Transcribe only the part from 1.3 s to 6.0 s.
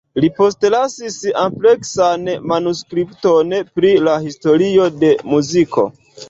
ampleksan manuskripton pri la historio de muziko.